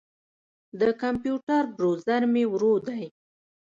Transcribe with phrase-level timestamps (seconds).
[0.79, 3.03] د کمپیوټر بروزر مې ورو دی.